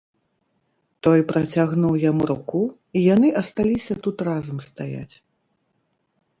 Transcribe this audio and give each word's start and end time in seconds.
Той 1.07 1.19
працягнуў 1.31 1.93
яму 2.09 2.23
руку, 2.33 2.63
і 2.97 3.05
яны 3.15 3.29
асталіся 3.45 3.93
тут 4.09 4.17
разам 4.31 4.57
стаяць. 4.73 5.15